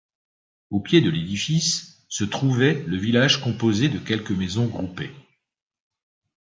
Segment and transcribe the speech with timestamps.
[0.71, 5.11] Au pied de l'édifice se trouvait le village composé de quelques maisons groupées.